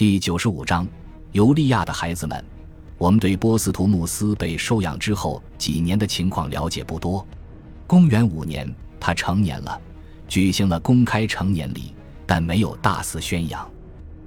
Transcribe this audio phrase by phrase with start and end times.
[0.00, 0.88] 第九十五章，
[1.32, 2.42] 尤利亚的孩子们。
[2.96, 7.22] 我们对波斯图穆斯被收养之后几年的情况了解不多。
[7.86, 9.78] 公元五年，他成年了，
[10.26, 11.94] 举行了公开成年礼，
[12.24, 13.70] 但没有大肆宣扬。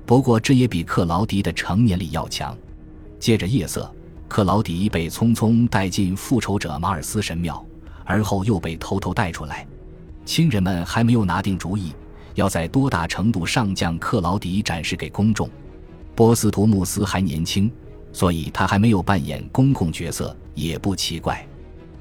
[0.06, 2.56] 不过，这也比克劳迪的成年礼要强。
[3.20, 3.92] 借着夜色，
[4.28, 7.66] 克劳迪被匆匆带进复仇者马尔斯神庙，
[8.06, 9.66] 而后又被偷偷带出来。
[10.24, 11.94] 亲人们还没有拿定主意，
[12.36, 15.50] 要在多大程度上将克劳迪展示给公众。
[16.16, 17.72] 波斯图穆斯还年轻。
[18.16, 21.44] 所以他还没有扮演公共角色，也不奇怪。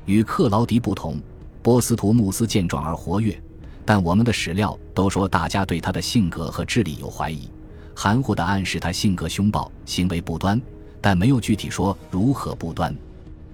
[0.04, 1.18] 与克劳迪不同，
[1.62, 3.34] 波斯图穆斯健壮而活跃，
[3.82, 7.48] 但我们的史料都说大家对他的性格和智力有怀疑，
[7.96, 10.60] 含糊地暗示他性格凶暴、行为不端，
[11.00, 12.94] 但没有具体说如何不端。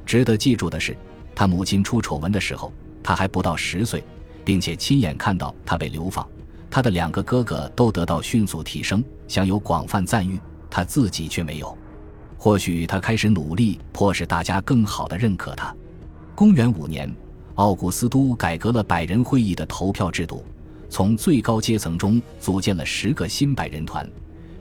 [0.04, 0.96] 值得记住的是，
[1.36, 2.72] 他母亲出丑闻的时候，
[3.04, 4.02] 他还不到十岁，
[4.44, 6.28] 并且亲眼看到他被流放。
[6.70, 11.76] 他的两个哥哥都得到迅速提升，享有广泛赞誉，他自己却没有。
[12.36, 15.74] 或许他开始努力，迫使大家更好的认可他。
[16.34, 17.12] 公元五年，
[17.56, 20.44] 奥古斯都改革了百人会议的投票制度，
[20.88, 24.08] 从最高阶层中组建了十个新百人团，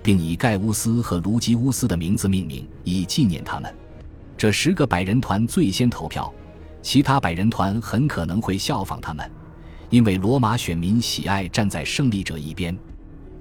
[0.01, 3.71] 并以盖乌斯和卢基乌斯的名字命名，以纪念他们。
[4.35, 6.33] 这十个百人团最先投票，
[6.81, 9.29] 其他百人团很可能会效仿他们，
[9.89, 12.77] 因为罗马选民喜爱站在胜利者一边。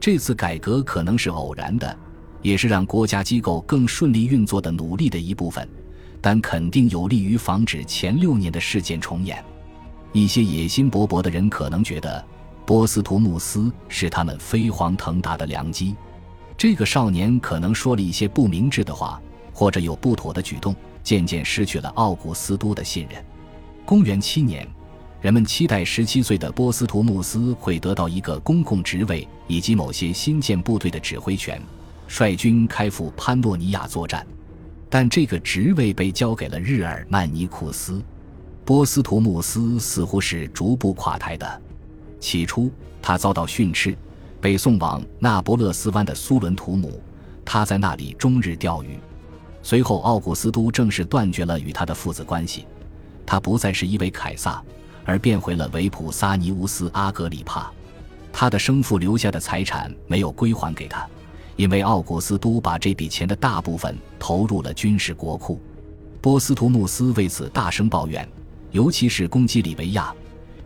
[0.01, 1.99] 这次改革可能是偶然的。
[2.43, 5.69] 也是让国家机构更顺利运作的努力的一部分，
[6.21, 9.45] 但肯定有利于防止前六年的事件重演。
[10.13, 12.25] 一些野心勃勃的人可能觉得
[12.65, 15.97] 波斯图穆斯是他们飞黄腾达的良机。
[16.57, 19.21] 这个少年可能说了一些不明智的话，
[19.53, 20.73] 或者有不妥的举动，
[21.03, 23.25] 渐渐失去了奥古斯都的信任。
[23.85, 24.65] 公元七年，
[25.27, 31.61] 人们期待十七岁的波斯图穆斯会得到一个公共职位以及某些新建部队的指挥权。
[32.07, 34.25] 率军开赴潘诺尼亚作战，
[34.89, 38.01] 但这个职位被交给了日耳曼尼库斯。
[38.65, 41.63] 波斯图穆斯似乎是逐步垮台的。
[42.21, 42.71] 起初，
[43.03, 43.99] 他遭到训斥，
[44.41, 47.03] 被送往那不勒斯湾的苏伦图姆，
[47.45, 48.97] 他在那里终日钓鱼。
[49.61, 52.65] 随后，奥古斯都正式断绝了与他的父子关系，
[53.27, 54.63] 他不再是一位凯撒，
[55.07, 57.73] 而变回了维普萨尼乌斯阿格里帕。
[58.31, 61.09] 他的生父留下的财产没有归还给他。
[61.57, 65.59] 因为奥古斯都把这笔钱的大部分投入了军事国库，
[66.21, 68.29] 波斯图穆斯为此大声抱怨，
[68.73, 70.15] 尤其是攻击里维亚。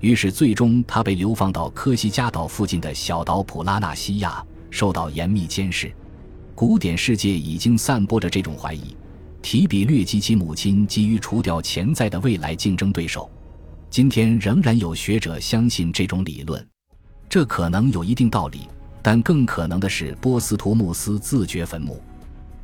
[0.01, 5.93] 于是，最终他被流放到科西嘉岛附近的小岛普拉纳西亚，受到严密监视。
[6.57, 8.97] 古典世界已经散播着这种怀疑：
[9.41, 13.31] 提比略及其母亲急于除掉潜在的未来竞争对手。
[13.91, 16.65] 今天仍然有学者相信这种理论，
[17.29, 18.69] 这可能有一定道理。
[19.03, 22.01] 但更可能的是，波斯图穆斯自掘坟墓。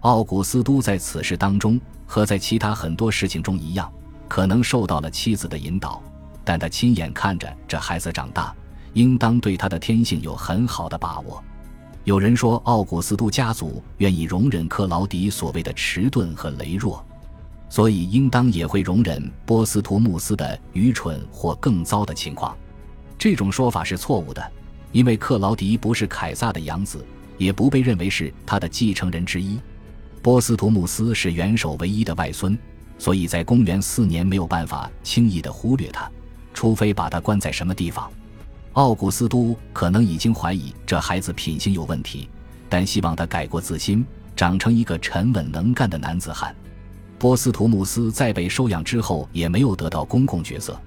[0.02, 3.92] 奥古斯都在此事当中，和在其他很多事情中一样，
[4.28, 6.00] 可能受到了妻子的引导。
[6.44, 8.54] 但他亲眼看着这孩子长大，
[8.92, 11.42] 应当对他的天性有很好的把握。
[12.04, 17.04] 有人说，奥古斯都家族愿意容忍克劳迪所谓的迟钝和羸弱，
[17.68, 22.56] 所以应当也会容忍波斯图穆斯的愚蠢或更糟的情况。
[23.18, 24.52] 这种说法是错误的。
[24.92, 27.04] 因为克劳迪不是凯撒的养子，
[27.36, 29.58] 也不被认为是他的继承人之一。
[30.22, 32.56] 波斯图穆斯是元首唯一的外孙，
[32.98, 36.10] 所以在公元四年没有办法轻易的忽略他，
[36.54, 38.10] 除非把他关在什么地方。
[38.72, 42.28] 奥古斯都可能已经怀疑这孩子品行有问题，
[42.70, 44.02] 但希望他改过自新，
[44.34, 46.54] 长成一个沉稳能干的男子汉。
[47.18, 50.78] 波斯图姆斯在被收养之后也没有得到公共角色，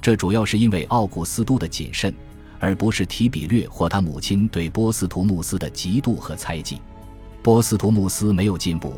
[0.00, 2.14] 这主要是因为奥古斯都的谨慎。
[2.60, 6.80] 而不是提比略或他母亲对波斯图姆斯的嫉妒和猜忌。
[7.40, 8.94] 波斯图姆斯没有进步，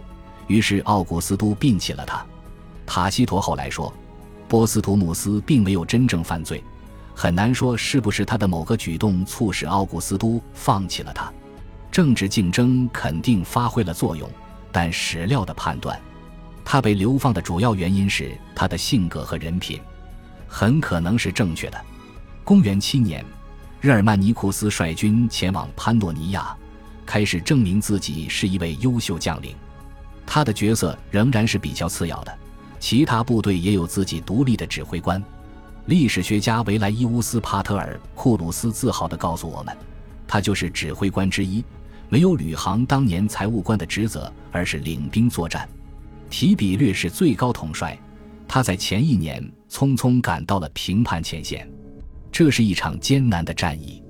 [0.47, 2.25] 于是奥古斯都摒弃了他。
[2.87, 3.93] 塔西佗后来说，
[4.49, 6.65] 波斯图姆斯并没有真正犯罪，
[7.15, 11.31] 很难说是不是他的某个举动促使奥古斯都放弃了他。
[11.93, 14.27] 政治竞争肯定发挥了作用，
[14.73, 16.01] 但史料的判断，
[16.65, 19.81] 他被流放的主要原因是他的性格和人品，
[20.47, 21.81] 很可能是正确的。
[22.45, 23.25] 公元七年。
[23.83, 26.55] 日耳曼尼库斯率军前往潘诺尼亚，
[27.07, 29.57] 开始证明自己是一位优秀将领。
[30.27, 32.39] 他的角色仍然是比较次要的，
[32.79, 35.25] 其他部队也有自己独立的指挥官。
[35.87, 39.75] 历史学家维莱伊乌斯·帕特尔库鲁斯自豪地告诉我们，
[40.29, 41.65] 他就是指挥官之一，
[42.11, 45.67] 没有履行当年财务官的职责，而是领兵作战。
[46.31, 47.99] 提比略是最高统帅，
[48.49, 51.69] 他在前一年匆匆赶到了平叛前线。
[52.33, 54.01] 这是一场艰难的战役，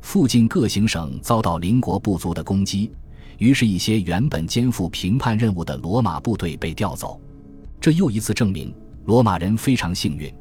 [0.00, 2.92] 附近各行省遭到邻国部族的攻击，
[3.38, 7.20] 于是，一些原本肩负评判任务的罗马部队被调走。
[7.80, 8.72] 这又一次证明，
[9.04, 10.32] 罗马人非常幸运，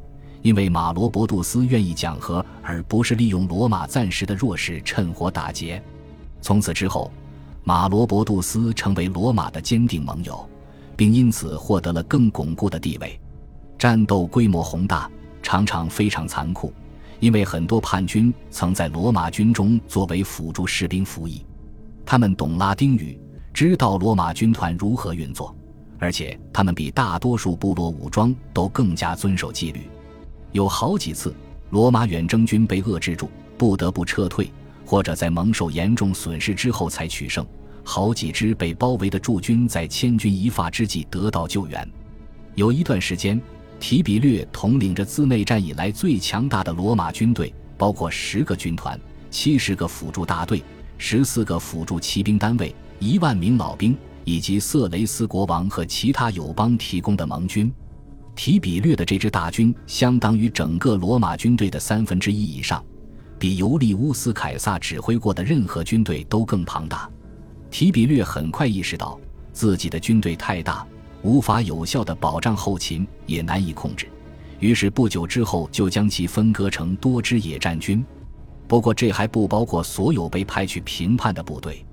[0.43, 5.81] 因为马罗伯杜斯愿意讲和，而不是利用罗马暂时的弱势趁火打劫。
[6.39, 7.11] 从此之后，
[7.63, 10.47] 马罗伯杜斯成为罗马的坚定盟友，
[10.95, 13.19] 并因此获得了更巩固的地位。
[13.77, 15.09] 战斗规模宏大，
[15.43, 16.73] 常常非常残酷，
[17.19, 21.45] 因为很多叛军曾在罗马军中作为辅助士兵服役。
[22.05, 23.19] 他们懂拉丁语，
[23.53, 25.55] 知道罗马军团如何运作，
[25.99, 29.81] 而且他们比大多数部落武装都更加遵守纪律。
[30.51, 31.35] 有好几次，
[31.71, 34.51] 罗马远征军被遏制住，不得不撤退，
[34.85, 37.45] 或者在蒙受严重损失之后才取胜。
[37.85, 41.87] 好几支被包围的驻军在千钧一发之际得到救援。
[42.55, 43.39] 有一段时间，
[43.79, 48.99] 提比略统领着自内战以来最强大的罗马军队，包括十个军团、
[49.29, 50.61] 七十个辅助大队。
[50.97, 57.71] 十四个辅助骑兵单位，一万名老兵，以及色雷斯国王和其他友邦提供的盟军，
[58.33, 62.81] 提比略的这支大军相当于整个罗马军队的三分之一以上，
[63.37, 67.09] 比尤利乌斯·凯撒指挥过的任何军队都更庞大。
[67.77, 69.19] 提比略很快意识到
[69.51, 70.87] 自己的军队太大，
[71.23, 74.07] 无法有效地保障后勤，也难以控制，
[74.61, 78.01] 于是不久之后就将其分割成多支野战军。
[78.65, 81.85] 不过，这还不包括所有被派去平叛的部队。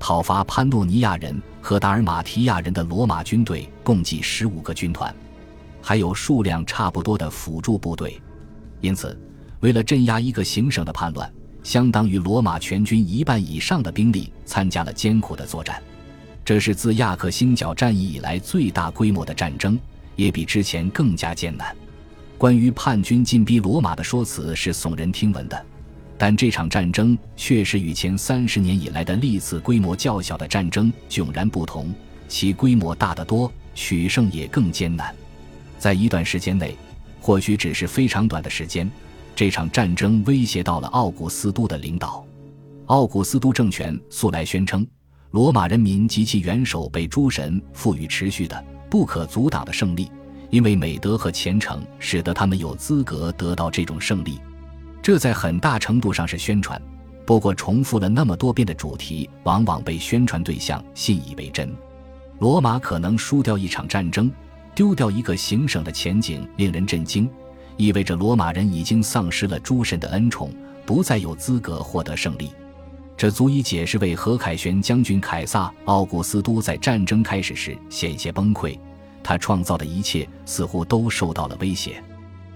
[0.00, 5.14] 讨伐潘诺尼亚人和达尔马提亚人的罗马军队共计十五个军团，
[5.80, 8.20] 还有数量差不多的辅助部队。
[8.80, 9.16] 因此，
[9.60, 15.82] 为了镇压一个行省的叛乱，相当于罗马全军一半以上的兵力参加了艰苦的作战。
[16.44, 19.78] 这是自亚克星角战役以来最大规模的战争，
[20.16, 21.76] 也比之前更加艰难。
[22.36, 25.66] 关于叛军进逼罗马的说辞是耸人听闻的。
[26.16, 31.94] 但这场战争确实与前三十年以来的历次规模较小的战争迥然不同，
[32.28, 35.14] 其规模大得多，取胜也更艰难。
[35.78, 36.76] 在一段时间内，
[37.22, 38.90] 或许只是非常短的时间，
[39.40, 42.22] 这场战争威胁到了奥古斯都的领导。
[42.88, 44.86] 奥古斯都政权素来宣称，
[45.30, 50.12] 罗马人民及其元首被诸神赋予持续的、不可阻挡的胜利，
[50.50, 54.38] 因为美德和虔诚使得他们有资格得到这种胜利。
[55.00, 56.78] 这在很大程度上是宣传，
[57.24, 61.74] 不过重复了那么多遍的主题，往往被宣传对象信以为真。
[62.40, 64.30] 罗马可能输掉一场战争，
[64.74, 67.26] 丢掉一个行省的前景令人震惊，
[67.80, 70.52] 意味着罗马人已经丧失了诸神的恩宠，
[70.84, 72.50] 不再有资格获得胜利。
[73.16, 78.78] 这足以解释为何凯旋将军凯撒·奥古斯都在战争开始时险些崩溃，
[79.22, 82.04] 他创造的一切似乎都受到了威胁，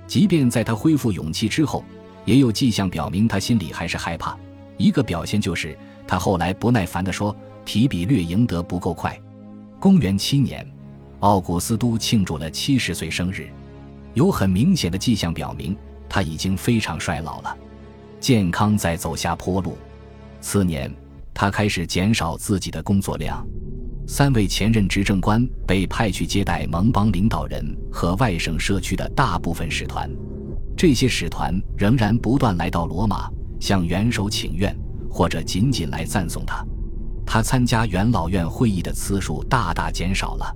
[0.07, 1.83] 即便在他恢复勇气之后。
[2.27, 4.35] 也有迹象表明他心里还是害怕。
[4.79, 7.35] 一个表现就是他后来不耐烦地说
[7.67, 9.19] ：“提比略赢得不够快。”
[9.79, 10.67] 公元七年，
[11.21, 13.47] 奥古斯都庆祝了七十岁生日，
[14.15, 15.77] 有很明显的迹象表明
[16.09, 17.57] 他已经非常衰老了，
[18.21, 19.77] 健康在走下坡路。
[20.41, 20.93] 次年，
[21.33, 23.45] 他开始减少自己的工作量。
[24.07, 30.09] 三位前任执政官被派去接待盟邦领导人和外省社区的大部分使团。
[30.77, 34.77] 这些使团仍然不断来到罗马，向元首请愿，
[35.11, 36.65] 或者仅仅来赞颂他。
[37.27, 40.55] 他参加元老院会议的次数大大减少了。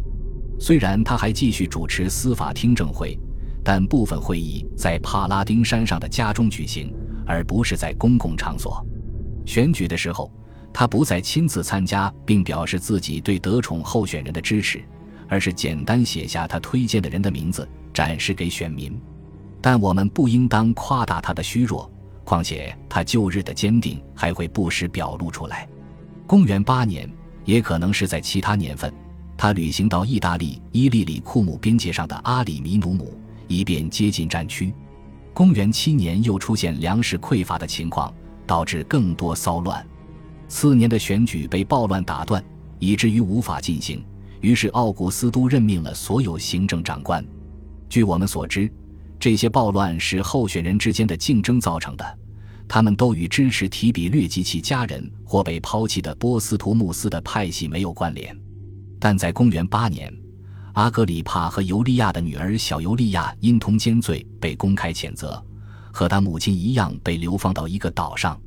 [0.61, 3.19] 虽然他还继续主持司法听证会，
[3.65, 6.93] 但部分会议在帕拉丁山上的家中举行，
[7.27, 8.85] 而不是在公共场所。
[9.45, 10.33] 选举的时候，
[10.73, 14.83] 他不再亲自参加，并表示自己对得宠候选人的支持，
[15.29, 18.99] 而是简单写下他推荐的人的名字，展示给选民。
[19.61, 21.91] 但我们不应当夸大他的虚弱，
[22.25, 25.69] 况且他旧日的坚定还会不时表露出来。
[26.27, 27.11] 公元八年，
[27.45, 28.93] 也可能是在其他年份，
[29.37, 33.13] 他旅行到意大利伊利里库姆边界上的阿里米努姆，
[33.49, 34.73] 以便接近战区。
[35.35, 38.15] 公元七年，又出现粮食匮乏的情况，
[38.47, 39.85] 导致更多骚乱。
[40.47, 42.43] 次年的选举被暴乱打断，
[42.79, 44.05] 以至于无法进行。
[44.41, 47.25] 于是奥古斯都任命了所有行政长官。
[47.89, 48.71] 据我们所知。
[49.21, 52.19] 这些暴乱是候选人之间的竞争造成的，
[52.69, 58.33] 他们都与支持提比略及其家人或被抛弃的波斯图穆斯的派系没有关联。
[59.01, 60.17] 但在公元八年，
[60.79, 65.45] 阿格里帕和尤利亚的女儿小尤利亚因通奸罪被公开谴责，
[65.93, 68.41] 和她母亲一样被流放到一个岛上。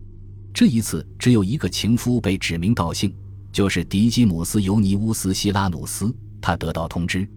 [0.54, 3.14] 这一次，只有一个情夫被指名道姓，
[3.52, 6.16] 就是迪基姆斯·尤尼乌斯·希拉努斯。
[6.40, 7.28] 他得到通知，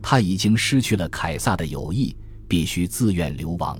[0.00, 2.16] 他已经失去了凯撒的友谊。
[2.48, 3.78] 必须自愿流亡。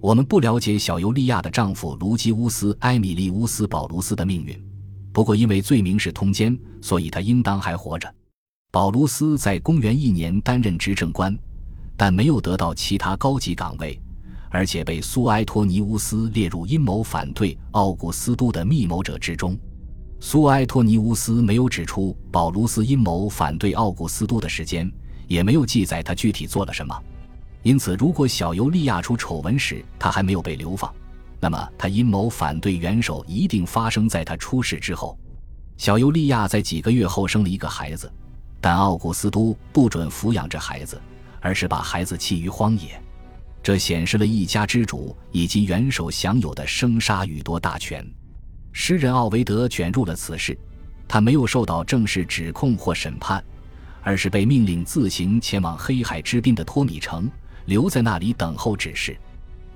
[0.00, 4.60] 我们不了解小尤利亚的丈夫卢基乌斯·埃米利乌斯·保卢斯的命运，
[5.12, 8.12] 不过因为罪名是通奸，所以他应当还活着。
[8.74, 11.38] 保卢斯在公元一年担任执政官，
[11.96, 13.96] 但没有得到其他高级岗位，
[14.50, 19.56] 而且被苏埃托尼乌斯列入阴谋反对奥古斯都的密谋者之中。
[20.18, 24.92] 苏埃托尼乌斯没有指出保卢斯阴谋反对奥古斯都的时间，
[25.28, 27.00] 也没有记载他具体做了什么。
[27.62, 30.92] 因此，如果小尤利亚出丑闻时他还没有被流放，
[31.38, 35.16] 那么他阴谋反对元首一定发生在他出事之后。
[35.76, 38.12] 小尤利亚在几个月后生了一个孩子，
[38.64, 40.98] 但奥古斯都不准抚养这孩子，
[41.38, 42.98] 而是把孩子弃于荒野。
[43.62, 48.02] 这显示了一家之主以及元首享有的生杀予夺大权。
[48.72, 50.58] 诗人奥维德卷入了此事，
[51.06, 53.44] 他没有受到正式指控或审判，
[54.02, 57.30] 而是被命令自行前往黑海之滨的托米城，
[57.66, 59.14] 留在那里等候指示。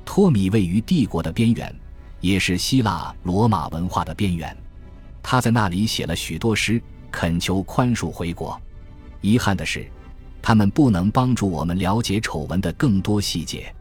[0.03, 1.79] 托米位于帝国的边缘，
[2.23, 4.57] 也是希腊罗马文化的边缘。
[5.23, 8.59] 他在那里写了许多诗，恳求宽恕回国。
[9.21, 9.87] 遗憾的是，
[10.41, 13.75] 他们不能帮助我们了解丑闻的更多细节。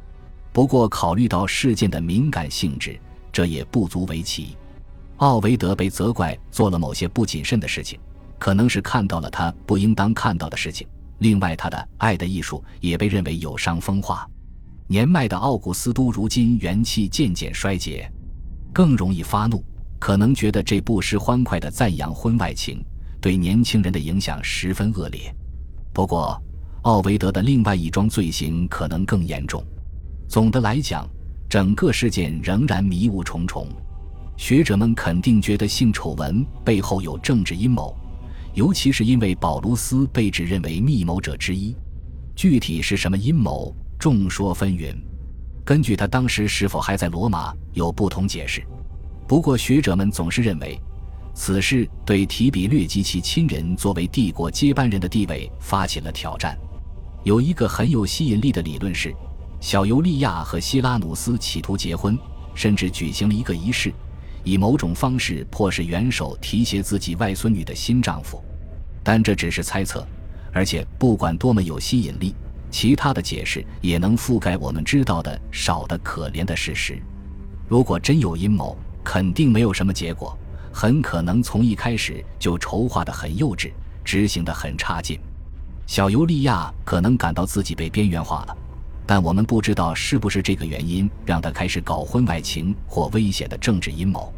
[0.51, 2.99] 不过，考虑到事件的敏感性质，
[3.31, 4.57] 这也不足为奇。
[5.17, 7.99] 奥维德被责怪做了某些不谨慎的事情，
[8.39, 10.87] 可能是看到了他不应当看到的事情。
[11.19, 14.27] 另外，他的《爱的艺术》也被认为有伤风化。
[14.87, 18.11] 年迈的奥古斯都如今元气渐渐衰竭，
[18.71, 19.63] 更容易发怒，
[19.99, 22.83] 可能觉得这不失欢快的赞扬婚外情
[23.27, 25.35] 对年轻人的影响十分恶劣。
[25.91, 26.41] 不过，
[26.83, 29.61] 奥维德的另外一桩罪行可能更严重。
[30.29, 31.05] 总的来讲，
[31.49, 33.67] 整个事件仍然迷雾重重。
[34.37, 37.93] 学者们肯定觉得性丑闻背后有政治阴谋，
[38.53, 41.75] 尤其是因为保卢斯被指认为密谋者之一。
[42.33, 44.95] 具体是什么阴谋，众说纷纭。
[45.65, 48.63] 根据他当时是否还在罗马，有不同解释。
[49.27, 50.79] 不过学者们总是认为，
[51.39, 56.57] 此事对提比略及其亲人作为帝国接班人的地位发起了挑战。
[57.23, 59.13] 有一个很有吸引力的理论是，
[59.59, 62.17] 小尤利亚和希拉努斯企图结婚，
[62.55, 63.93] 甚至举行了一个仪式。
[64.43, 68.43] 以某种方式迫使元首提携自己外孙女的新丈夫，
[69.03, 70.05] 但这只是猜测，
[70.51, 72.33] 而且不管多么有吸引力，
[72.71, 76.99] 其他的解释也能覆盖我们知道的少得可怜的事实。
[77.67, 80.35] 如果真有阴谋，肯定没有什么结果，
[80.79, 83.71] 很可能从一开始就筹划得很幼稚，
[84.05, 85.19] 执行得很差劲。
[85.87, 88.55] 小尤利亚可能感到自己被边缘化了。
[89.03, 94.31] 但我们不知道是不是这个原因让他开始搞婚外情或危险的政治阴谋。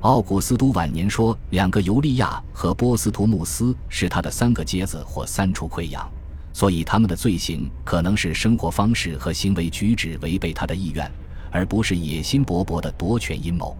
[0.00, 6.10] 奥古斯都晚年说，两个尤利亚和波斯图穆斯是他的三个接子或三处溃疡，
[6.54, 11.12] 所以他们的罪行可能是生活方式和行为举止违背他的意愿，
[11.50, 13.76] 而不是野心勃勃的夺权阴谋。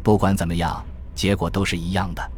[0.00, 0.82] 不管怎么样，
[1.20, 2.30] 结果都是一样的：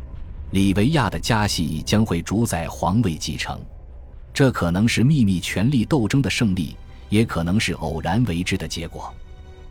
[0.50, 3.60] 里维亚的家系将会主宰皇位继承，
[4.34, 6.76] 这可能是秘密权力斗争的胜利。
[7.08, 9.14] 也可能是偶然为之的结果。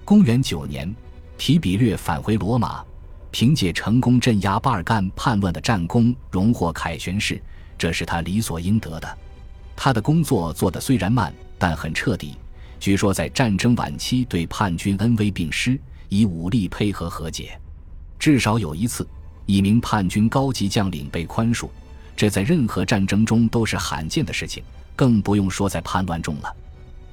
[0.06, 0.96] 公元九年，
[1.38, 2.82] 提比略返回罗马，
[3.32, 7.42] 凭借成功镇压巴尔干叛乱的战功，荣获凯旋士，
[7.78, 9.18] 这是他理所应得的。
[9.76, 12.38] 他的工作做得虽然慢，但很彻底。
[12.80, 15.78] 据说在战争晚期对叛军恩威并施，
[16.08, 17.60] 以武力配合和解。
[18.22, 19.08] 至少有一次，
[19.48, 21.68] 一名叛军高级将领被宽恕，
[22.16, 24.64] 这在任何战争中都是罕见的事情，
[24.96, 26.56] 更不用说在叛乱中了。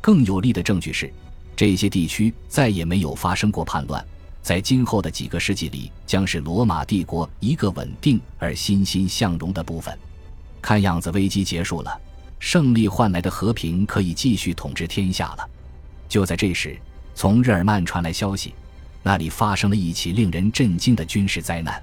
[0.03, 1.11] 更有力的证据是，
[1.57, 4.05] 这些地区再也没有发生过叛乱，
[4.43, 9.99] 在今后的几个世纪里，将是罗马帝国一个稳定而欣欣向荣的部分。
[10.61, 12.01] 看样子危机结束了，
[12.39, 15.49] 胜利换来的和平可以继续统治天下了。
[16.07, 16.79] 就在这时，
[17.15, 18.53] 从日耳曼传来消息，
[19.03, 21.83] 那里发生了一起令人震惊的军事灾难。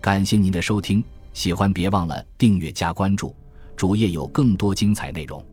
[0.00, 3.34] 感谢您的收听，喜欢别忘了订阅加关注，
[3.76, 5.44] 主页有更多精彩内容。